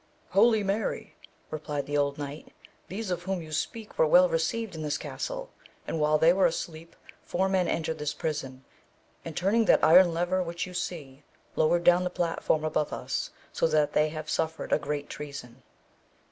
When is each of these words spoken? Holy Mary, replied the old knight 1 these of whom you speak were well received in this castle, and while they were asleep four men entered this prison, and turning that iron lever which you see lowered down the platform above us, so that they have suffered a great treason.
Holy 0.31 0.63
Mary, 0.63 1.15
replied 1.51 1.85
the 1.85 1.95
old 1.95 2.17
knight 2.17 2.45
1 2.45 2.51
these 2.87 3.11
of 3.11 3.21
whom 3.21 3.39
you 3.39 3.51
speak 3.51 3.99
were 3.99 4.07
well 4.07 4.27
received 4.27 4.73
in 4.73 4.81
this 4.81 4.97
castle, 4.97 5.51
and 5.87 5.99
while 5.99 6.17
they 6.17 6.33
were 6.33 6.47
asleep 6.47 6.95
four 7.21 7.47
men 7.47 7.67
entered 7.67 7.99
this 7.99 8.11
prison, 8.11 8.65
and 9.23 9.37
turning 9.37 9.65
that 9.65 9.83
iron 9.83 10.11
lever 10.11 10.41
which 10.41 10.65
you 10.65 10.73
see 10.73 11.21
lowered 11.55 11.83
down 11.83 12.03
the 12.03 12.09
platform 12.09 12.65
above 12.65 12.91
us, 12.91 13.29
so 13.53 13.67
that 13.67 13.93
they 13.93 14.09
have 14.09 14.27
suffered 14.27 14.73
a 14.73 14.79
great 14.79 15.07
treason. 15.07 15.61